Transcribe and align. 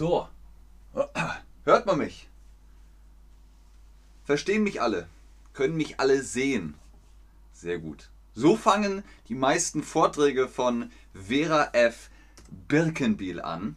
So. 0.00 0.26
Hört 1.64 1.84
man 1.84 1.98
mich? 1.98 2.26
Verstehen 4.24 4.62
mich 4.62 4.80
alle? 4.80 5.10
Können 5.52 5.76
mich 5.76 6.00
alle 6.00 6.22
sehen? 6.22 6.72
Sehr 7.52 7.78
gut. 7.78 8.08
So 8.34 8.56
fangen 8.56 9.04
die 9.28 9.34
meisten 9.34 9.82
Vorträge 9.82 10.48
von 10.48 10.90
Vera 11.12 11.68
F. 11.74 12.08
Birkenbiel 12.66 13.42
an. 13.42 13.76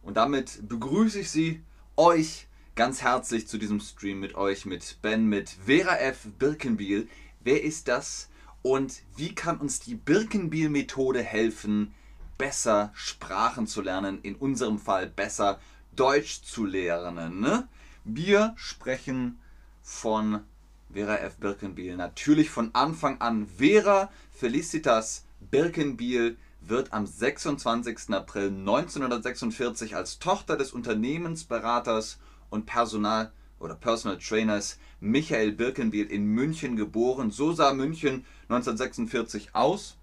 Und 0.00 0.16
damit 0.16 0.66
begrüße 0.70 1.20
ich 1.20 1.30
Sie, 1.30 1.60
euch 1.98 2.46
ganz 2.74 3.02
herzlich 3.02 3.46
zu 3.46 3.58
diesem 3.58 3.80
Stream 3.80 4.20
mit 4.20 4.34
euch, 4.34 4.64
mit 4.64 5.02
Ben, 5.02 5.26
mit 5.26 5.50
Vera 5.66 5.98
F. 5.98 6.28
Birkenbiel. 6.38 7.08
Wer 7.40 7.62
ist 7.62 7.88
das 7.88 8.30
und 8.62 9.02
wie 9.18 9.34
kann 9.34 9.58
uns 9.58 9.80
die 9.80 9.96
Birkenbiel-Methode 9.96 11.22
helfen, 11.22 11.92
besser 12.38 12.90
Sprachen 12.94 13.66
zu 13.66 13.82
lernen, 13.82 14.20
in 14.22 14.34
unserem 14.34 14.78
Fall 14.78 15.06
besser 15.06 15.58
Deutsch 15.94 16.42
zu 16.42 16.64
lernen? 16.64 17.40
Ne? 17.40 17.68
Wir 18.04 18.54
sprechen 18.56 19.38
von 19.82 20.40
Vera 20.92 21.16
F. 21.16 21.36
Birkenbiel. 21.36 21.96
Natürlich 21.96 22.50
von 22.50 22.70
Anfang 22.74 23.20
an. 23.20 23.46
Vera 23.46 24.10
Felicitas 24.30 25.24
Birkenbiel 25.50 26.36
wird 26.60 26.92
am 26.92 27.06
26. 27.06 28.10
April 28.10 28.48
1946 28.48 29.96
als 29.96 30.18
Tochter 30.18 30.56
des 30.56 30.72
Unternehmensberaters 30.72 32.18
und 32.50 32.66
Personal 32.66 33.32
oder 33.58 33.74
Personal 33.74 34.18
Trainers 34.18 34.78
Michael 35.00 35.52
Birkenbiel 35.52 36.06
in 36.06 36.26
München 36.26 36.76
geboren. 36.76 37.30
So 37.30 37.52
sah 37.52 37.72
München 37.72 38.24
1946 38.48 39.54
aus. 39.54 39.96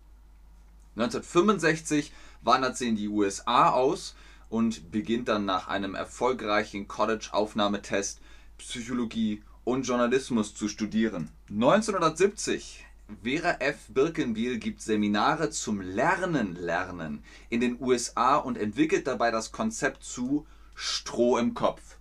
1965 0.99 2.11
wandert 2.41 2.75
sie 2.75 2.89
in 2.89 2.97
die 2.97 3.07
USA 3.07 3.69
aus 3.69 4.15
und 4.49 4.91
beginnt 4.91 5.29
dann 5.29 5.45
nach 5.45 5.69
einem 5.69 5.95
erfolgreichen 5.95 6.89
College-Aufnahmetest 6.89 8.19
Psychologie 8.57 9.41
und 9.63 9.83
Journalismus 9.83 10.53
zu 10.53 10.67
studieren. 10.67 11.29
1970 11.49 12.85
Vera 13.23 13.55
F. 13.59 13.87
Birkenbiel 13.87 14.57
gibt 14.59 14.81
Seminare 14.81 15.51
zum 15.51 15.79
Lernen 15.79 16.55
lernen 16.55 17.23
in 17.49 17.61
den 17.61 17.81
USA 17.81 18.35
und 18.35 18.57
entwickelt 18.57 19.07
dabei 19.07 19.31
das 19.31 19.53
Konzept 19.53 20.03
zu 20.03 20.45
Stroh 20.75 21.37
im 21.37 21.53
Kopf. 21.53 21.95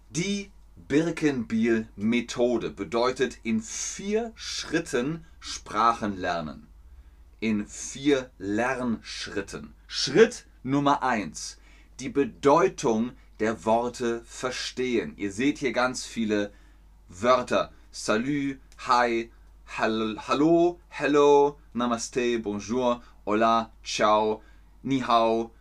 Die 0.09 0.51
Birkenbiel-Methode 0.88 2.69
bedeutet 2.69 3.39
in 3.44 3.62
vier 3.62 4.31
Schritten 4.35 5.25
Sprachen 5.39 6.17
lernen. 6.17 6.67
In 7.39 7.67
vier 7.67 8.29
Lernschritten. 8.38 9.73
Schritt 9.88 10.45
Nummer 10.63 11.03
eins 11.03 11.57
die 12.00 12.09
Bedeutung 12.09 13.12
der 13.40 13.66
Worte 13.66 14.22
verstehen. 14.26 15.14
Ihr 15.18 15.31
seht 15.31 15.58
hier 15.58 15.74
ganz 15.74 16.06
viele 16.06 16.52
Wörter. 17.09 17.72
Salut, 17.92 18.58
Hi, 18.88 19.31
Hallo, 19.78 20.80
Hello, 20.90 21.59
Namaste, 21.74 22.40
Bonjour, 22.40 23.02
Hola, 23.26 23.72
Ciao, 23.84 24.42
Ni 24.81 25.02
hao, 25.02 25.52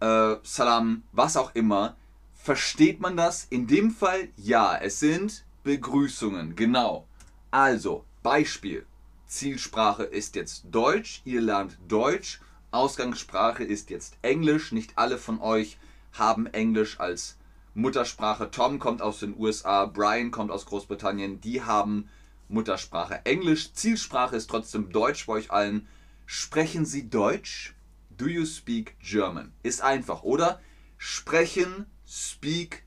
äh, 0.00 0.36
Salam, 0.42 1.02
was 1.12 1.36
auch 1.36 1.54
immer. 1.54 1.96
Versteht 2.34 3.00
man 3.00 3.16
das? 3.16 3.46
In 3.50 3.66
dem 3.66 3.90
Fall 3.90 4.28
ja, 4.36 4.76
es 4.76 5.00
sind 5.00 5.44
Begrüßungen, 5.64 6.56
genau. 6.56 7.06
Also, 7.50 8.04
Beispiel. 8.22 8.86
Zielsprache 9.26 10.04
ist 10.04 10.36
jetzt 10.36 10.64
Deutsch, 10.70 11.20
ihr 11.24 11.42
lernt 11.42 11.78
Deutsch 11.86 12.40
Ausgangssprache 12.70 13.64
ist 13.64 13.90
jetzt 13.90 14.18
Englisch. 14.22 14.72
Nicht 14.72 14.98
alle 14.98 15.18
von 15.18 15.40
euch 15.40 15.78
haben 16.12 16.46
Englisch 16.46 17.00
als 17.00 17.38
Muttersprache. 17.74 18.50
Tom 18.50 18.78
kommt 18.78 19.00
aus 19.00 19.20
den 19.20 19.38
USA, 19.38 19.86
Brian 19.86 20.30
kommt 20.30 20.50
aus 20.50 20.66
Großbritannien. 20.66 21.40
Die 21.40 21.62
haben 21.62 22.08
Muttersprache 22.48 23.24
Englisch. 23.24 23.72
Zielsprache 23.72 24.36
ist 24.36 24.50
trotzdem 24.50 24.90
Deutsch 24.90 25.26
bei 25.26 25.34
euch 25.34 25.50
allen. 25.50 25.86
Sprechen 26.26 26.84
Sie 26.84 27.08
Deutsch? 27.08 27.74
Do 28.10 28.26
you 28.26 28.44
speak 28.44 28.96
German? 29.00 29.52
Ist 29.62 29.80
einfach, 29.80 30.22
oder? 30.22 30.60
Sprechen, 30.98 31.86
speak, 32.06 32.84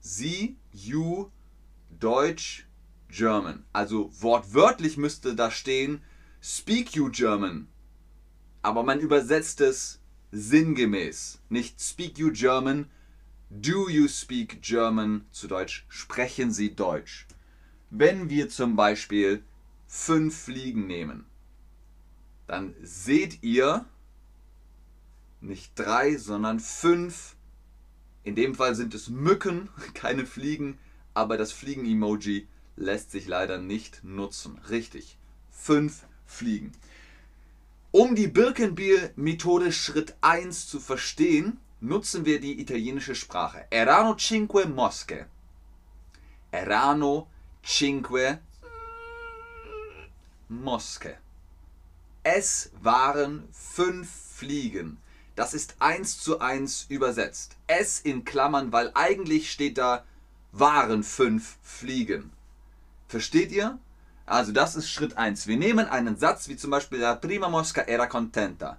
Sie, 0.00 0.58
you, 0.70 1.30
Deutsch, 1.90 2.66
German. 3.08 3.64
Also 3.72 4.10
wortwörtlich 4.20 4.96
müsste 4.96 5.34
da 5.34 5.50
stehen, 5.50 6.02
speak 6.40 6.94
you 6.94 7.10
German 7.10 7.68
aber 8.62 8.82
man 8.82 9.00
übersetzt 9.00 9.60
es 9.60 10.00
sinngemäß. 10.32 11.40
Nicht 11.48 11.80
speak 11.80 12.18
you 12.18 12.30
German, 12.32 12.90
do 13.50 13.88
you 13.88 14.08
speak 14.08 14.62
German, 14.62 15.26
zu 15.30 15.48
Deutsch 15.48 15.86
sprechen 15.88 16.52
Sie 16.52 16.74
Deutsch. 16.74 17.26
Wenn 17.90 18.28
wir 18.28 18.48
zum 18.48 18.76
Beispiel 18.76 19.42
fünf 19.86 20.36
Fliegen 20.44 20.86
nehmen, 20.86 21.24
dann 22.46 22.74
seht 22.82 23.42
ihr 23.42 23.86
nicht 25.40 25.72
drei, 25.76 26.16
sondern 26.16 26.60
fünf. 26.60 27.36
In 28.24 28.34
dem 28.34 28.54
Fall 28.54 28.74
sind 28.74 28.94
es 28.94 29.08
Mücken, 29.08 29.68
keine 29.94 30.26
Fliegen, 30.26 30.78
aber 31.14 31.36
das 31.38 31.52
Fliegen-Emoji 31.52 32.46
lässt 32.76 33.10
sich 33.10 33.26
leider 33.26 33.58
nicht 33.58 34.04
nutzen. 34.04 34.58
Richtig, 34.68 35.18
fünf 35.50 36.04
Fliegen. 36.26 36.72
Um 37.98 38.14
die 38.14 38.28
Birkenbiel-Methode 38.28 39.72
Schritt 39.72 40.14
1 40.20 40.68
zu 40.68 40.78
verstehen, 40.78 41.58
nutzen 41.80 42.24
wir 42.24 42.40
die 42.40 42.60
italienische 42.60 43.16
Sprache. 43.16 43.66
Erano 43.70 44.14
cinque 44.14 44.66
mosche. 44.68 45.26
Erano 46.52 47.26
cinque 47.64 48.38
mosche. 50.48 51.16
Es 52.22 52.70
waren 52.80 53.48
fünf 53.50 54.08
Fliegen. 54.36 54.98
Das 55.34 55.52
ist 55.52 55.74
eins 55.80 56.20
zu 56.20 56.38
eins 56.38 56.86
übersetzt. 56.88 57.56
Es 57.66 57.98
in 57.98 58.24
Klammern, 58.24 58.70
weil 58.70 58.92
eigentlich 58.94 59.50
steht 59.50 59.76
da 59.76 60.04
waren 60.52 61.02
fünf 61.02 61.56
Fliegen. 61.64 62.30
Versteht 63.08 63.50
ihr? 63.50 63.76
Also 64.28 64.52
das 64.52 64.76
ist 64.76 64.90
Schritt 64.90 65.16
1. 65.16 65.46
Wir 65.46 65.56
nehmen 65.56 65.86
einen 65.86 66.18
Satz 66.18 66.48
wie 66.48 66.56
zum 66.56 66.70
Beispiel 66.70 66.98
La 66.98 67.14
prima 67.14 67.48
mosca 67.48 67.80
era 67.80 68.06
contenta. 68.06 68.78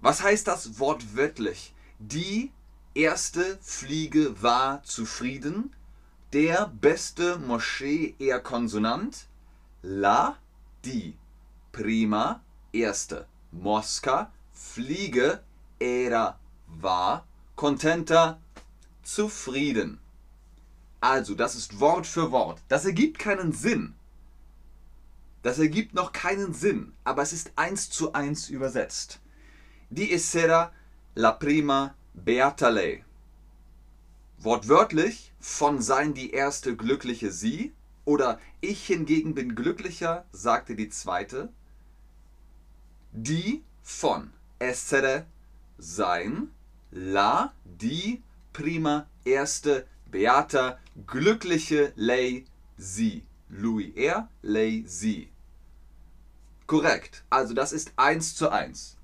Was 0.00 0.22
heißt 0.22 0.46
das 0.46 0.78
wortwörtlich? 0.78 1.74
Die 1.98 2.50
erste 2.94 3.58
Fliege 3.60 4.42
war 4.42 4.82
zufrieden. 4.84 5.74
Der 6.32 6.72
beste 6.80 7.38
Moschee 7.38 8.14
eher 8.18 8.40
Konsonant. 8.40 9.26
La, 9.82 10.36
die. 10.84 11.14
Prima, 11.72 12.40
erste. 12.72 13.26
Mosca, 13.52 14.32
Fliege, 14.52 15.42
era, 15.78 16.38
war. 16.66 17.26
Contenta, 17.54 18.40
zufrieden. 19.02 20.00
Also, 21.00 21.34
das 21.34 21.54
ist 21.54 21.80
Wort 21.80 22.06
für 22.06 22.30
Wort. 22.32 22.62
Das 22.68 22.86
ergibt 22.86 23.18
keinen 23.18 23.52
Sinn. 23.52 23.95
Das 25.46 25.60
ergibt 25.60 25.94
noch 25.94 26.10
keinen 26.10 26.54
Sinn, 26.54 26.92
aber 27.04 27.22
es 27.22 27.32
ist 27.32 27.52
eins 27.54 27.88
zu 27.88 28.12
eins 28.14 28.48
übersetzt. 28.48 29.20
Di 29.90 30.10
essera 30.12 30.72
la 31.14 31.30
prima 31.30 31.94
beata 32.14 32.68
lei. 32.68 33.04
Wortwörtlich 34.38 35.32
von 35.38 35.80
sein 35.80 36.14
die 36.14 36.32
erste 36.32 36.74
glückliche 36.74 37.30
sie 37.30 37.72
oder 38.04 38.40
ich 38.60 38.88
hingegen 38.88 39.36
bin 39.36 39.54
glücklicher, 39.54 40.24
sagte 40.32 40.74
die 40.74 40.88
zweite. 40.88 41.48
Die 43.12 43.62
von 43.84 44.32
essere 44.58 45.26
sein, 45.78 46.50
la 46.90 47.54
die 47.64 48.20
prima 48.52 49.06
erste 49.24 49.86
beata 50.10 50.80
glückliche 51.06 51.92
lei 51.94 52.46
sie. 52.76 53.22
Louis 53.48 53.92
er, 53.94 54.28
lei 54.42 54.82
sie. 54.88 55.30
Korrekt. 56.66 57.24
Also 57.30 57.54
das 57.54 57.72
ist 57.72 57.92
eins 57.96 58.34
zu 58.34 58.50
eins. 58.50 58.96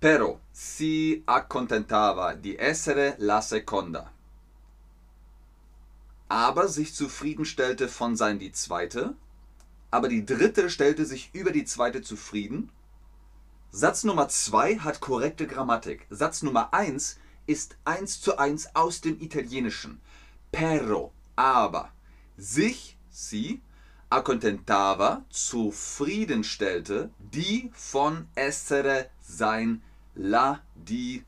Pero 0.00 0.40
si 0.52 1.22
accontentava 1.26 2.34
di 2.34 2.56
essere 2.56 3.16
la 3.18 3.40
seconda. 3.40 4.10
Aber 6.28 6.68
sich 6.68 6.94
zufriedenstellte 6.94 7.88
von 7.88 8.16
sein 8.16 8.38
die 8.38 8.52
zweite. 8.52 9.14
Aber 9.90 10.08
die 10.08 10.24
dritte 10.24 10.70
stellte 10.70 11.04
sich 11.04 11.30
über 11.34 11.52
die 11.52 11.64
zweite 11.64 12.02
zufrieden. 12.02 12.70
Satz 13.72 14.04
Nummer 14.04 14.28
zwei 14.28 14.78
hat 14.78 15.00
korrekte 15.00 15.46
Grammatik. 15.46 16.06
Satz 16.08 16.42
Nummer 16.42 16.72
eins 16.72 17.18
ist 17.46 17.76
eins 17.84 18.20
zu 18.20 18.38
eins 18.38 18.74
aus 18.74 19.00
dem 19.00 19.20
Italienischen. 19.20 20.00
Pero, 20.52 21.12
aber, 21.36 21.92
sich, 22.36 22.96
sie, 23.10 23.60
accontentava, 24.10 25.24
zufriedenstellte, 25.30 27.10
die 27.18 27.70
von 27.72 28.26
essere, 28.34 29.08
sein, 29.20 29.82
la, 30.14 30.60
die 30.74 31.24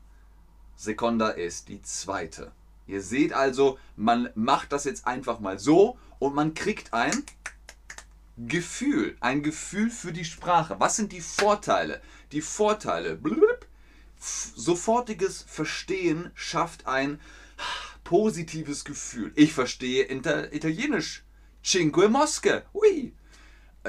seconda 0.75 1.29
ist, 1.29 1.69
die 1.69 1.81
zweite. 1.81 2.51
Ihr 2.85 3.01
seht 3.01 3.31
also, 3.31 3.79
man 3.95 4.29
macht 4.35 4.73
das 4.73 4.83
jetzt 4.83 5.07
einfach 5.07 5.39
mal 5.39 5.57
so 5.57 5.97
und 6.19 6.35
man 6.35 6.53
kriegt 6.53 6.93
ein 6.93 7.23
Gefühl, 8.37 9.15
ein 9.21 9.43
Gefühl 9.43 9.89
für 9.89 10.11
die 10.11 10.25
Sprache. 10.25 10.79
Was 10.79 10.97
sind 10.97 11.13
die 11.13 11.21
Vorteile? 11.21 12.01
Die 12.31 12.41
Vorteile, 12.41 13.15
blub, 13.15 13.65
sofortiges 14.17 15.43
Verstehen 15.47 16.31
schafft 16.35 16.87
ein 16.87 17.19
positives 18.03 18.83
Gefühl. 18.83 19.31
Ich 19.35 19.53
verstehe 19.53 20.05
Italienisch. 20.05 21.23
Cinque 21.63 22.09
Mosche. 22.09 22.65
Ui. 22.73 23.13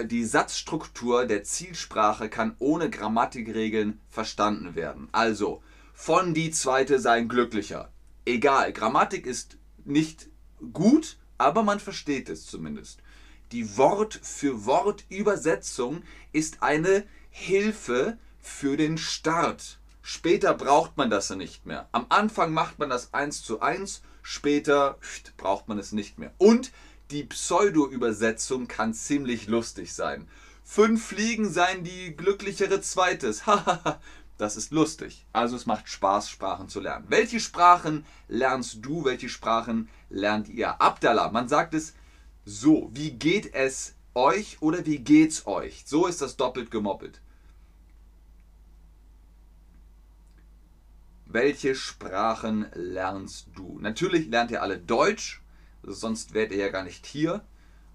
Die 0.05 0.25
Satzstruktur 0.25 1.27
der 1.27 1.43
Zielsprache 1.43 2.29
kann 2.29 2.55
ohne 2.61 2.89
Grammatikregeln 2.89 4.01
verstanden 4.11 4.77
werden. 4.77 5.09
Also, 5.11 5.61
von 5.93 6.35
die 6.35 6.53
zweite 6.53 7.01
sein 7.01 7.29
glücklicher. 7.29 7.93
Egal, 8.25 8.73
Grammatik 8.73 9.27
ist 9.27 9.59
nicht 9.85 10.29
gut, 10.73 11.19
aber 11.37 11.65
man 11.65 11.81
versteht 11.81 12.29
es 12.29 12.47
zumindest. 12.47 13.01
Die 13.51 13.77
Wort 13.77 14.21
für 14.23 14.67
Wort 14.67 15.05
Übersetzung 15.09 16.05
ist 16.33 16.63
eine 16.63 17.05
Hilfe 17.31 18.19
für 18.41 18.77
den 18.77 18.99
Start. 18.99 19.81
Später 20.01 20.55
braucht 20.55 20.97
man 20.97 21.11
das 21.11 21.31
nicht 21.31 21.67
mehr. 21.67 21.89
Am 21.91 22.07
Anfang 22.09 22.53
macht 22.53 22.79
man 22.79 22.91
das 22.91 23.13
eins 23.15 23.43
zu 23.43 23.61
eins, 23.61 24.03
später 24.23 24.99
braucht 25.37 25.67
man 25.67 25.79
es 25.79 25.91
nicht 25.93 26.19
mehr. 26.19 26.33
Und 26.39 26.71
die 27.15 27.23
Pseudo-Übersetzung 27.23 28.67
kann 28.67 28.93
ziemlich 28.93 29.47
lustig 29.47 29.95
sein. 29.95 30.27
Fünf 30.65 31.07
Fliegen 31.07 31.49
seien 31.49 31.85
die 31.85 32.17
glücklichere 32.17 32.81
Zweites. 32.81 33.45
das 34.37 34.57
ist 34.57 34.73
lustig. 34.73 35.25
Also 35.33 35.55
es 35.55 35.65
macht 35.65 35.89
Spaß, 35.89 36.29
Sprachen 36.29 36.69
zu 36.69 36.81
lernen. 36.81 37.07
Welche 37.09 37.39
Sprachen 37.39 38.05
lernst 38.27 38.79
du? 38.85 39.05
Welche 39.05 39.29
Sprachen 39.29 39.89
lernt 40.11 40.49
ihr? 40.49 40.81
Abdallah, 40.81 41.31
man 41.31 41.49
sagt 41.49 41.75
es 41.75 41.95
so. 42.45 42.91
Wie 42.93 43.13
geht 43.13 43.55
es 43.55 43.95
euch 44.15 44.61
oder 44.61 44.85
wie 44.85 44.99
geht's 44.99 45.47
euch? 45.47 45.85
So 45.87 46.09
ist 46.09 46.21
das 46.21 46.37
doppelt 46.37 46.73
gemoppelt. 46.73 47.21
welche 51.35 51.75
Sprachen 51.75 52.67
lernst 52.75 53.49
du? 53.57 53.79
Natürlich 53.81 54.29
lernt 54.29 54.53
ihr 54.53 54.63
alle 54.63 54.79
Deutsch, 54.79 55.43
sonst 55.87 56.35
wärt 56.35 56.53
ihr 56.53 56.59
ja 56.59 56.69
gar 56.69 56.85
nicht 56.85 57.07
hier. 57.07 57.45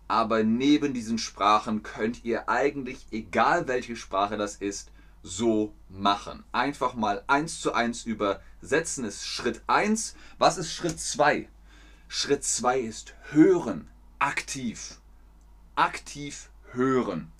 Aber 0.07 0.43
neben 0.43 0.93
diesen 0.93 1.17
Sprachen 1.19 1.83
könnt 1.83 2.25
ihr 2.25 2.49
eigentlich, 2.49 3.05
egal 3.11 3.67
welche 3.67 3.95
Sprache 3.95 4.37
das 4.37 4.55
ist, 4.55 4.91
so 5.21 5.73
machen. 5.87 6.43
Einfach 6.51 6.95
mal 6.95 7.23
eins 7.27 7.61
zu 7.61 7.73
eins 7.73 8.05
übersetzen 8.05 9.03
ist 9.03 9.25
Schritt 9.25 9.61
1. 9.67 10.15
Was 10.37 10.57
ist 10.57 10.71
Schritt 10.71 10.99
2? 10.99 11.47
Schritt 12.07 12.43
2 12.43 12.79
ist 12.79 13.13
hören, 13.29 13.87
aktiv. 14.17 14.99
Aktiv 15.75 16.49
hören. 16.71 17.31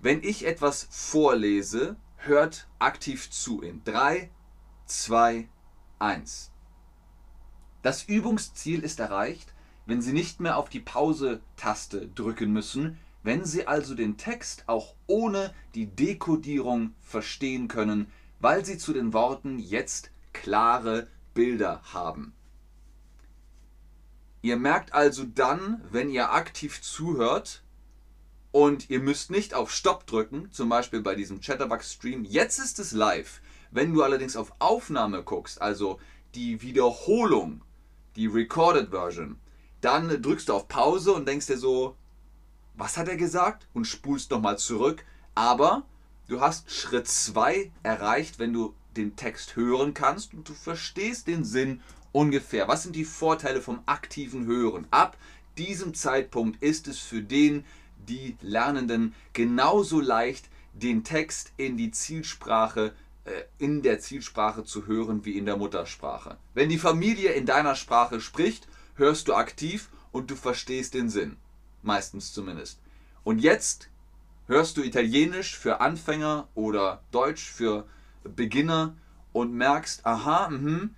Wenn 0.00 0.22
ich 0.22 0.46
etwas 0.46 0.88
vorlese, 0.90 1.96
hört 2.16 2.68
aktiv 2.78 3.30
zu 3.30 3.62
in 3.62 3.84
3, 3.84 4.30
2, 4.86 5.48
1. 5.98 6.50
Das 7.82 8.04
Übungsziel 8.04 8.82
ist 8.82 9.00
erreicht, 9.00 9.54
wenn 9.88 10.02
Sie 10.02 10.12
nicht 10.12 10.38
mehr 10.38 10.58
auf 10.58 10.68
die 10.68 10.80
Pause-Taste 10.80 12.08
drücken 12.08 12.52
müssen, 12.52 12.98
wenn 13.22 13.46
Sie 13.46 13.66
also 13.66 13.94
den 13.94 14.18
Text 14.18 14.64
auch 14.66 14.94
ohne 15.06 15.54
die 15.74 15.86
Dekodierung 15.86 16.92
verstehen 17.00 17.68
können, 17.68 18.12
weil 18.38 18.66
Sie 18.66 18.76
zu 18.76 18.92
den 18.92 19.14
Worten 19.14 19.58
jetzt 19.58 20.10
klare 20.34 21.08
Bilder 21.32 21.80
haben. 21.94 22.34
Ihr 24.42 24.58
merkt 24.58 24.92
also 24.92 25.24
dann, 25.24 25.82
wenn 25.90 26.10
ihr 26.10 26.32
aktiv 26.32 26.82
zuhört 26.82 27.62
und 28.52 28.90
ihr 28.90 29.00
müsst 29.00 29.30
nicht 29.30 29.54
auf 29.54 29.72
Stopp 29.72 30.06
drücken, 30.06 30.52
zum 30.52 30.68
Beispiel 30.68 31.00
bei 31.00 31.14
diesem 31.14 31.40
Chatterbox-Stream, 31.40 32.24
jetzt 32.24 32.58
ist 32.58 32.78
es 32.78 32.92
live. 32.92 33.40
Wenn 33.70 33.94
du 33.94 34.02
allerdings 34.02 34.36
auf 34.36 34.52
Aufnahme 34.58 35.22
guckst, 35.22 35.62
also 35.62 35.98
die 36.34 36.60
Wiederholung, 36.60 37.62
die 38.16 38.26
Recorded 38.26 38.90
Version, 38.90 39.38
dann 39.80 40.22
drückst 40.22 40.48
du 40.48 40.54
auf 40.54 40.68
Pause 40.68 41.12
und 41.12 41.26
denkst 41.26 41.46
dir 41.46 41.58
so, 41.58 41.96
was 42.74 42.96
hat 42.96 43.08
er 43.08 43.16
gesagt? 43.16 43.66
Und 43.72 43.86
spulst 43.86 44.30
nochmal 44.30 44.58
zurück. 44.58 45.04
Aber 45.34 45.84
du 46.28 46.40
hast 46.40 46.70
Schritt 46.70 47.08
2 47.08 47.70
erreicht, 47.82 48.38
wenn 48.38 48.52
du 48.52 48.74
den 48.96 49.16
Text 49.16 49.56
hören 49.56 49.94
kannst 49.94 50.34
und 50.34 50.48
du 50.48 50.54
verstehst 50.54 51.26
den 51.26 51.44
Sinn 51.44 51.80
ungefähr. 52.12 52.68
Was 52.68 52.82
sind 52.82 52.96
die 52.96 53.04
Vorteile 53.04 53.60
vom 53.60 53.80
aktiven 53.86 54.46
Hören? 54.46 54.86
Ab 54.90 55.16
diesem 55.56 55.94
Zeitpunkt 55.94 56.62
ist 56.62 56.88
es 56.88 56.98
für 56.98 57.22
den, 57.22 57.64
die 58.08 58.36
Lernenden 58.40 59.14
genauso 59.32 60.00
leicht, 60.00 60.48
den 60.72 61.04
Text 61.04 61.52
in 61.56 61.76
die 61.76 61.90
Zielsprache 61.90 62.92
äh, 63.24 63.44
in 63.58 63.82
der 63.82 64.00
Zielsprache 64.00 64.64
zu 64.64 64.86
hören 64.86 65.24
wie 65.24 65.36
in 65.36 65.46
der 65.46 65.56
Muttersprache. 65.56 66.38
Wenn 66.54 66.68
die 66.68 66.78
Familie 66.78 67.32
in 67.32 67.46
deiner 67.46 67.74
Sprache 67.74 68.20
spricht, 68.20 68.68
hörst 68.98 69.28
du 69.28 69.34
aktiv 69.34 69.88
und 70.12 70.30
du 70.30 70.36
verstehst 70.36 70.94
den 70.94 71.08
Sinn. 71.08 71.36
Meistens 71.82 72.32
zumindest. 72.32 72.80
Und 73.24 73.38
jetzt 73.38 73.88
hörst 74.46 74.76
du 74.76 74.82
Italienisch 74.82 75.56
für 75.56 75.80
Anfänger 75.80 76.48
oder 76.54 77.02
Deutsch 77.10 77.50
für 77.50 77.86
Beginner 78.24 78.94
und 79.32 79.52
merkst, 79.54 80.04
aha, 80.04 80.48
mh, 80.50 80.90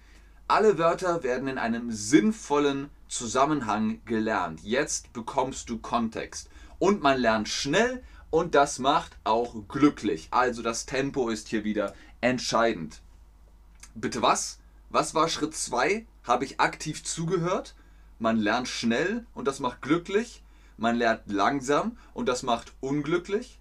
alle 0.49 0.79
Wörter 0.79 1.23
werden 1.23 1.49
in 1.49 1.59
einem 1.59 1.93
sinnvollen 1.93 2.91
Zusammenhang 3.09 4.01
gelernt. 4.05 4.61
Jetzt 4.63 5.13
bekommst 5.13 5.71
du 5.71 5.79
Kontext. 5.79 6.49
Und 6.79 7.03
man 7.03 7.19
lernt 7.19 7.49
schnell 7.49 8.03
und 8.31 8.55
das 8.55 8.79
macht 8.79 9.17
auch 9.25 9.55
glücklich. 9.69 10.29
Also 10.31 10.63
das 10.63 10.87
Tempo 10.87 11.29
ist 11.29 11.49
hier 11.49 11.65
wieder 11.65 11.95
entscheidend. 12.21 13.03
Bitte 13.95 14.23
was? 14.23 14.59
Was 14.89 15.15
war 15.15 15.29
Schritt 15.29 15.55
2? 15.55 16.07
Habe 16.25 16.45
ich 16.45 16.61
aktiv 16.61 17.05
zugehört? 17.05 17.75
Man 18.21 18.37
lernt 18.37 18.69
schnell 18.69 19.27
und 19.33 19.49
das 19.49 19.61
macht 19.61 19.81
glücklich. 19.81 20.43
Man 20.77 20.97
lernt 20.97 21.23
langsam 21.33 21.97
und 22.13 22.29
das 22.29 22.43
macht 22.43 22.75
unglücklich. 22.81 23.59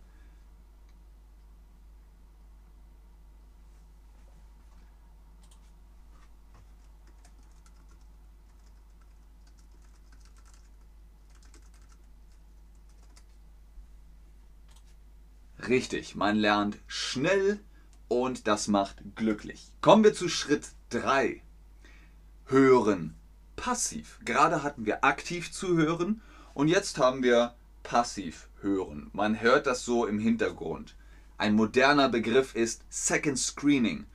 Richtig, 15.69 16.15
man 16.15 16.35
lernt 16.35 16.77
schnell 16.87 17.61
und 18.09 18.45
das 18.47 18.67
macht 18.67 18.97
glücklich. 19.15 19.71
Kommen 19.79 20.03
wir 20.03 20.13
zu 20.13 20.27
Schritt 20.27 20.67
3. 20.89 21.41
Hören 22.47 23.18
passiv. 23.59 24.19
Gerade 24.23 24.63
hatten 24.63 24.85
wir 24.85 25.03
aktiv 25.03 25.51
zuhören 25.51 26.21
und 26.53 26.69
jetzt 26.69 26.97
haben 26.97 27.23
wir 27.23 27.55
passiv 27.83 28.47
hören. 28.61 29.09
Man 29.11 29.41
hört 29.41 29.67
das 29.67 29.83
so 29.83 30.05
im 30.05 30.17
Hintergrund. 30.17 30.95
Ein 31.37 31.55
moderner 31.55 32.07
Begriff 32.07 32.55
ist 32.55 32.83
Second 32.89 33.37
Screening. 33.37 34.05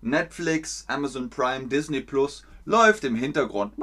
Netflix, 0.00 0.84
Amazon 0.88 1.30
Prime, 1.30 1.68
Disney 1.68 2.00
Plus 2.00 2.44
läuft 2.64 3.04
im 3.04 3.14
Hintergrund 3.14 3.74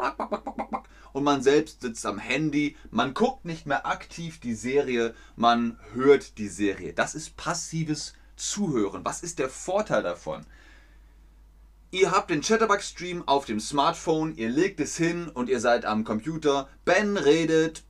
und 1.13 1.23
man 1.23 1.41
selbst 1.41 1.81
sitzt 1.81 2.05
am 2.05 2.19
Handy. 2.19 2.75
Man 2.91 3.13
guckt 3.13 3.45
nicht 3.45 3.65
mehr 3.65 3.85
aktiv 3.85 4.41
die 4.41 4.53
Serie, 4.53 5.15
man 5.37 5.79
hört 5.93 6.37
die 6.37 6.49
Serie. 6.49 6.93
Das 6.93 7.15
ist 7.15 7.37
passives 7.37 8.13
Zuhören. 8.35 9.05
Was 9.05 9.23
ist 9.23 9.39
der 9.39 9.49
Vorteil 9.49 10.03
davon? 10.03 10.45
Ihr 11.91 12.11
habt 12.11 12.29
den 12.29 12.41
Chatterbug-Stream 12.41 13.23
auf 13.27 13.45
dem 13.45 13.59
Smartphone, 13.59 14.35
ihr 14.35 14.49
legt 14.49 14.79
es 14.79 14.95
hin 14.95 15.27
und 15.27 15.49
ihr 15.49 15.59
seid 15.59 15.85
am 15.85 16.03
Computer. 16.03 16.69
Ben 16.85 17.17
redet, 17.17 17.83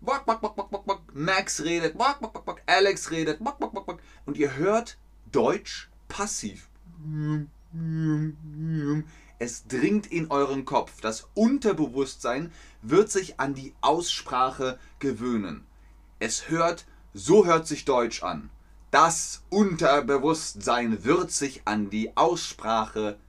Max 1.13 1.63
redet, 1.65 1.97
Alex 2.65 3.11
redet 3.11 3.41
und 4.25 4.37
ihr 4.37 4.55
hört 4.55 4.97
Deutsch 5.33 5.89
passiv. 6.07 6.69
Es 9.37 9.67
dringt 9.67 10.07
in 10.07 10.31
euren 10.31 10.63
Kopf. 10.63 11.01
Das 11.01 11.27
Unterbewusstsein 11.33 12.53
wird 12.81 13.11
sich 13.11 13.37
an 13.37 13.53
die 13.53 13.73
Aussprache 13.81 14.79
gewöhnen. 14.99 15.65
Es 16.19 16.49
hört, 16.49 16.85
so 17.13 17.45
hört 17.45 17.67
sich 17.67 17.83
Deutsch 17.83 18.23
an. 18.23 18.49
Das 18.91 19.43
Unterbewusstsein 19.49 21.03
wird 21.03 21.31
sich 21.31 21.63
an 21.65 21.89
die 21.89 22.15
Aussprache 22.15 23.01
gewöhnen. 23.01 23.28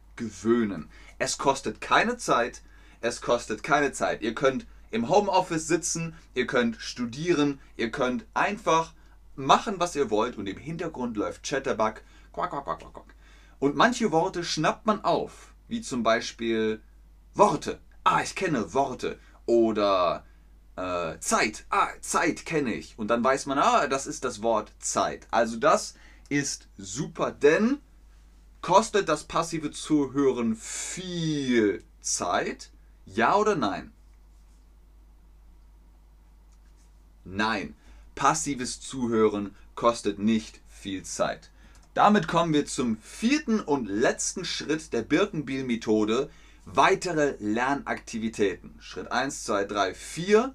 Es 1.18 1.38
kostet 1.38 1.80
keine 1.80 2.16
Zeit. 2.16 2.62
Es 3.00 3.20
kostet 3.20 3.62
keine 3.62 3.92
Zeit. 3.92 4.22
Ihr 4.22 4.34
könnt 4.34 4.66
im 4.90 5.08
Homeoffice 5.08 5.66
sitzen, 5.66 6.14
ihr 6.34 6.46
könnt 6.46 6.76
studieren, 6.76 7.60
ihr 7.76 7.90
könnt 7.90 8.26
einfach 8.34 8.92
machen, 9.36 9.76
was 9.78 9.96
ihr 9.96 10.10
wollt 10.10 10.36
und 10.36 10.46
im 10.48 10.58
Hintergrund 10.58 11.16
läuft 11.16 11.44
Chatterbug. 11.44 12.02
Quack, 12.32 12.50
quack, 12.50 12.64
quack, 12.64 12.80
quack. 12.80 13.14
Und 13.58 13.76
manche 13.76 14.10
Worte 14.12 14.44
schnappt 14.44 14.86
man 14.86 15.04
auf, 15.04 15.54
wie 15.68 15.80
zum 15.80 16.02
Beispiel 16.02 16.82
Worte. 17.34 17.78
Ah, 18.04 18.22
ich 18.22 18.34
kenne 18.34 18.72
Worte. 18.74 19.18
Oder 19.46 20.24
äh, 20.76 21.18
Zeit. 21.20 21.66
Ah, 21.70 21.88
Zeit 22.00 22.46
kenne 22.46 22.74
ich. 22.74 22.98
Und 22.98 23.08
dann 23.08 23.22
weiß 23.22 23.46
man, 23.46 23.58
ah, 23.58 23.86
das 23.86 24.06
ist 24.06 24.24
das 24.24 24.42
Wort 24.42 24.72
Zeit. 24.78 25.26
Also 25.30 25.56
das 25.56 25.94
ist 26.28 26.68
super, 26.76 27.30
denn 27.30 27.78
kostet 28.60 29.08
das 29.08 29.24
passive 29.24 29.70
Zuhören 29.70 30.56
viel 30.56 31.82
Zeit? 32.00 32.70
Ja 33.06 33.36
oder 33.36 33.56
nein? 33.56 33.92
Nein, 37.24 37.74
passives 38.14 38.80
Zuhören 38.80 39.54
kostet 39.74 40.18
nicht 40.18 40.60
viel 40.68 41.04
Zeit. 41.04 41.50
Damit 41.94 42.28
kommen 42.28 42.52
wir 42.52 42.66
zum 42.66 42.98
vierten 42.98 43.60
und 43.60 43.86
letzten 43.86 44.44
Schritt 44.44 44.92
der 44.92 45.02
Birkenbiel-Methode. 45.02 46.30
Weitere 46.64 47.36
Lernaktivitäten. 47.40 48.74
Schritt 48.80 49.10
1, 49.10 49.44
2, 49.44 49.64
3, 49.64 49.94
4 49.94 50.54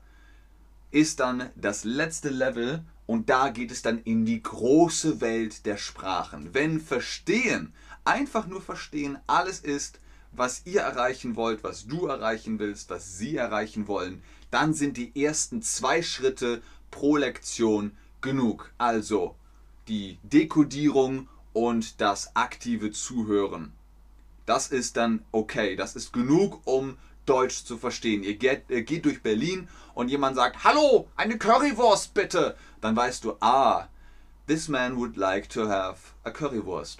ist 0.91 1.19
dann 1.19 1.49
das 1.55 1.83
letzte 1.83 2.29
Level 2.29 2.83
und 3.07 3.29
da 3.29 3.49
geht 3.49 3.71
es 3.71 3.81
dann 3.81 4.01
in 4.03 4.25
die 4.25 4.41
große 4.41 5.21
Welt 5.21 5.65
der 5.65 5.77
Sprachen. 5.77 6.53
Wenn 6.53 6.79
Verstehen, 6.79 7.73
einfach 8.03 8.47
nur 8.47 8.61
Verstehen, 8.61 9.19
alles 9.27 9.59
ist, 9.59 9.99
was 10.31 10.61
ihr 10.65 10.81
erreichen 10.81 11.35
wollt, 11.35 11.63
was 11.63 11.87
du 11.87 12.07
erreichen 12.07 12.59
willst, 12.59 12.89
was 12.89 13.17
sie 13.17 13.37
erreichen 13.37 13.87
wollen, 13.87 14.21
dann 14.51 14.73
sind 14.73 14.97
die 14.97 15.11
ersten 15.23 15.61
zwei 15.61 16.01
Schritte 16.01 16.61
pro 16.91 17.17
Lektion 17.17 17.91
genug. 18.21 18.71
Also 18.77 19.35
die 19.87 20.17
Dekodierung 20.23 21.29
und 21.53 22.01
das 22.01 22.35
aktive 22.35 22.91
Zuhören. 22.91 23.71
Das 24.45 24.67
ist 24.67 24.97
dann 24.97 25.23
okay. 25.31 25.75
Das 25.75 25.95
ist 25.95 26.11
genug, 26.11 26.61
um 26.65 26.97
Deutsch 27.25 27.63
zu 27.65 27.77
verstehen. 27.77 28.23
Ihr 28.23 28.35
geht, 28.35 28.63
ihr 28.69 28.83
geht, 28.83 29.05
durch 29.05 29.21
Berlin 29.21 29.67
und 29.93 30.09
jemand 30.09 30.35
sagt, 30.35 30.63
hallo, 30.63 31.07
eine 31.15 31.37
Currywurst 31.37 32.13
bitte. 32.13 32.55
Dann 32.81 32.95
weißt 32.95 33.23
du, 33.23 33.35
ah, 33.39 33.87
this 34.47 34.67
man 34.67 34.97
would 34.97 35.17
like 35.17 35.49
to 35.49 35.67
have 35.67 36.13
a 36.23 36.31
Currywurst. 36.31 36.99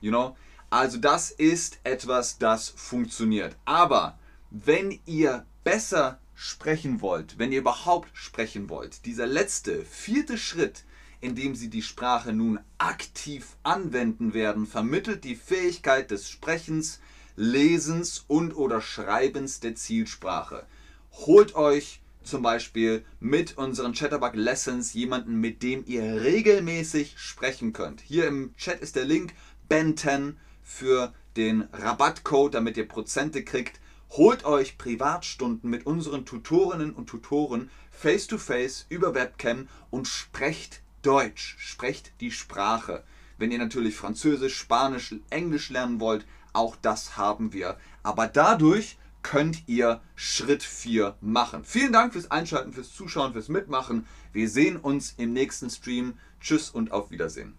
You 0.00 0.10
know? 0.10 0.36
Also 0.70 0.98
das 0.98 1.30
ist 1.30 1.78
etwas, 1.84 2.38
das 2.38 2.68
funktioniert. 2.68 3.56
Aber 3.64 4.18
wenn 4.50 4.98
ihr 5.06 5.46
besser 5.64 6.18
sprechen 6.34 7.00
wollt, 7.00 7.38
wenn 7.38 7.52
ihr 7.52 7.60
überhaupt 7.60 8.10
sprechen 8.14 8.68
wollt, 8.68 9.04
dieser 9.06 9.26
letzte, 9.26 9.84
vierte 9.84 10.38
Schritt, 10.38 10.84
in 11.20 11.34
dem 11.34 11.54
sie 11.54 11.70
die 11.70 11.82
Sprache 11.82 12.32
nun 12.32 12.60
aktiv 12.78 13.56
anwenden 13.62 14.34
werden, 14.34 14.66
vermittelt 14.66 15.24
die 15.24 15.34
Fähigkeit 15.34 16.10
des 16.10 16.28
Sprechens, 16.28 17.00
Lesens 17.36 18.24
und 18.26 18.56
oder 18.56 18.80
Schreibens 18.80 19.60
der 19.60 19.74
Zielsprache. 19.74 20.66
Holt 21.12 21.54
euch 21.54 22.00
zum 22.22 22.42
Beispiel 22.42 23.04
mit 23.20 23.56
unseren 23.56 23.92
Chatterbug 23.92 24.34
Lessons 24.34 24.92
jemanden, 24.94 25.40
mit 25.40 25.62
dem 25.62 25.84
ihr 25.86 26.22
regelmäßig 26.22 27.14
sprechen 27.18 27.72
könnt. 27.72 28.00
Hier 28.00 28.26
im 28.26 28.54
Chat 28.56 28.80
ist 28.80 28.96
der 28.96 29.04
Link 29.04 29.32
Ben10 29.70 30.34
für 30.62 31.14
den 31.36 31.68
Rabattcode, 31.72 32.54
damit 32.54 32.76
ihr 32.76 32.88
Prozente 32.88 33.44
kriegt. 33.44 33.80
Holt 34.10 34.44
euch 34.44 34.78
Privatstunden 34.78 35.68
mit 35.68 35.86
unseren 35.86 36.24
Tutorinnen 36.24 36.92
und 36.92 37.06
Tutoren 37.06 37.70
face 37.90 38.26
to 38.26 38.38
face 38.38 38.86
über 38.88 39.14
Webcam 39.14 39.68
und 39.90 40.08
sprecht 40.08 40.82
Deutsch, 41.02 41.56
sprecht 41.58 42.12
die 42.20 42.30
Sprache. 42.30 43.04
Wenn 43.38 43.52
ihr 43.52 43.58
natürlich 43.58 43.94
Französisch, 43.94 44.56
Spanisch, 44.56 45.14
Englisch 45.30 45.70
lernen 45.70 46.00
wollt, 46.00 46.24
auch 46.56 46.76
das 46.76 47.16
haben 47.16 47.52
wir. 47.52 47.76
Aber 48.02 48.26
dadurch 48.26 48.98
könnt 49.22 49.68
ihr 49.68 50.00
Schritt 50.14 50.62
4 50.62 51.16
machen. 51.20 51.64
Vielen 51.64 51.92
Dank 51.92 52.12
fürs 52.12 52.30
Einschalten, 52.30 52.72
fürs 52.72 52.94
Zuschauen, 52.94 53.32
fürs 53.32 53.48
Mitmachen. 53.48 54.06
Wir 54.32 54.48
sehen 54.48 54.76
uns 54.76 55.14
im 55.16 55.32
nächsten 55.32 55.68
Stream. 55.68 56.14
Tschüss 56.40 56.70
und 56.70 56.92
auf 56.92 57.10
Wiedersehen. 57.10 57.54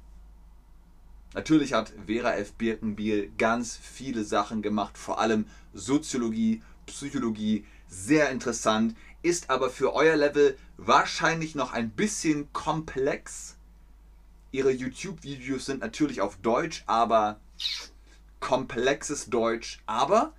Natürlich 1.34 1.74
hat 1.74 1.92
Vera 2.06 2.36
F. 2.36 2.54
Birkenbiel 2.54 3.32
ganz 3.38 3.78
viele 3.78 4.24
Sachen 4.24 4.62
gemacht, 4.62 4.98
vor 4.98 5.20
allem 5.20 5.46
Soziologie, 5.74 6.64
Psychologie, 6.86 7.66
sehr 7.88 8.30
interessant, 8.32 8.96
ist 9.22 9.50
aber 9.50 9.70
für 9.70 9.94
euer 9.94 10.16
Level 10.16 10.58
wahrscheinlich 10.78 11.54
noch 11.54 11.74
ein 11.74 11.92
bisschen 11.92 12.52
komplex. 12.54 13.58
Ihre 14.52 14.72
YouTube-Videos 14.72 15.66
sind 15.66 15.82
natürlich 15.82 16.22
auf 16.22 16.38
Deutsch, 16.38 16.84
aber 16.88 17.40
komplexes 18.40 19.30
Deutsch, 19.30 19.82
aber 19.86 20.34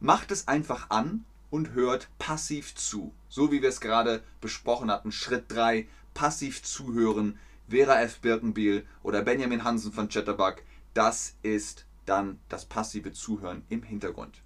macht 0.00 0.30
es 0.30 0.48
einfach 0.48 0.90
an 0.90 1.24
und 1.50 1.72
hört 1.72 2.08
passiv 2.18 2.74
zu. 2.74 3.14
So 3.28 3.52
wie 3.52 3.62
wir 3.62 3.68
es 3.68 3.80
gerade 3.80 4.22
besprochen 4.40 4.90
hatten. 4.90 5.12
Schritt 5.12 5.44
3, 5.48 5.86
passiv 6.14 6.62
zuhören. 6.62 7.38
Vera 7.68 8.00
F. 8.00 8.20
Birkenbiel 8.20 8.86
oder 9.02 9.22
Benjamin 9.22 9.64
Hansen 9.64 9.92
von 9.92 10.08
Chatterbug. 10.08 10.62
Das 10.94 11.34
ist 11.42 11.84
dann 12.04 12.38
das 12.48 12.64
passive 12.64 13.12
Zuhören 13.12 13.64
im 13.68 13.82
Hintergrund. 13.82 14.40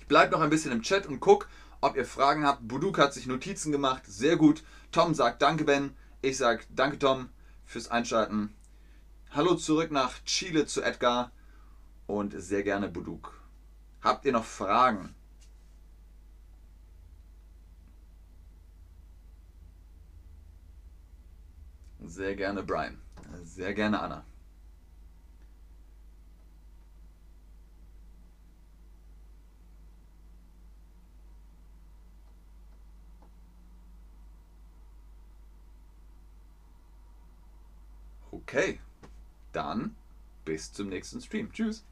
Ich 0.00 0.06
bleibe 0.06 0.32
noch 0.32 0.40
ein 0.40 0.50
bisschen 0.50 0.72
im 0.72 0.82
Chat 0.82 1.06
und 1.06 1.20
gucke, 1.20 1.46
ob 1.80 1.96
ihr 1.96 2.06
Fragen 2.06 2.46
habt. 2.46 2.66
Buduk 2.66 2.98
hat 2.98 3.12
sich 3.12 3.26
Notizen 3.26 3.70
gemacht. 3.70 4.02
Sehr 4.06 4.36
gut. 4.36 4.64
Tom 4.90 5.14
sagt 5.14 5.42
Danke, 5.42 5.64
Ben. 5.64 5.94
Ich 6.22 6.38
sage 6.38 6.64
Danke, 6.70 6.98
Tom, 6.98 7.28
fürs 7.66 7.90
Einschalten. 7.90 8.54
Hallo 9.30 9.54
zurück 9.54 9.90
nach 9.90 10.14
Chile 10.24 10.64
zu 10.64 10.82
Edgar 10.82 11.30
und 12.08 12.32
sehr 12.32 12.64
gerne 12.64 12.88
Buduk. 12.88 13.40
Habt 14.00 14.24
ihr 14.24 14.32
noch 14.32 14.44
Fragen? 14.44 15.14
Sehr 22.00 22.34
gerne 22.34 22.62
Brian. 22.62 22.98
Sehr 23.44 23.74
gerne 23.74 24.00
Anna. 24.00 24.24
Okay, 38.30 38.80
dann 39.52 39.94
bis 40.46 40.72
zum 40.72 40.88
nächsten 40.88 41.20
Stream. 41.20 41.52
Tschüss. 41.52 41.84